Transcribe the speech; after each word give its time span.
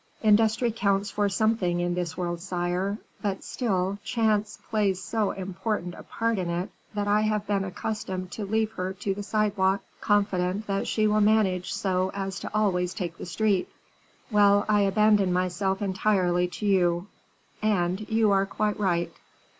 Industry 0.23 0.71
counts 0.71 1.11
for 1.11 1.29
something 1.29 1.79
in 1.79 1.93
this 1.93 2.17
world, 2.17 2.41
sire; 2.41 2.97
but 3.21 3.43
still, 3.43 3.99
chance 4.03 4.57
plays 4.71 4.99
so 4.99 5.29
important 5.29 5.93
a 5.93 6.01
part 6.01 6.39
in 6.39 6.49
it 6.49 6.71
that 6.95 7.07
I 7.07 7.21
have 7.21 7.45
been 7.45 7.63
accustomed 7.63 8.31
to 8.31 8.43
leave 8.43 8.71
her 8.71 8.93
the 8.99 9.21
sidewalk, 9.21 9.83
confident 9.99 10.65
that 10.65 10.87
she 10.87 11.05
will 11.05 11.21
manage 11.21 11.71
so 11.71 12.09
as 12.15 12.39
to 12.39 12.49
always 12.51 12.95
take 12.95 13.17
the 13.19 13.27
street." 13.27 13.69
"Well, 14.31 14.65
I 14.67 14.81
abandon 14.81 15.31
myself 15.31 15.83
entirely 15.83 16.47
to 16.47 16.65
you." 16.65 17.05
"And 17.61 18.09
you 18.09 18.31
are 18.31 18.47
quite 18.47 18.79
right." 18.79 19.13